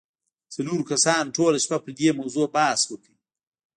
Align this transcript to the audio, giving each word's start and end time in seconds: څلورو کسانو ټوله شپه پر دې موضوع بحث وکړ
څلورو 0.53 0.83
کسانو 0.91 1.33
ټوله 1.37 1.59
شپه 1.63 1.77
پر 1.83 1.91
دې 1.99 2.09
موضوع 2.19 2.45
بحث 2.55 2.81
وکړ 2.87 3.13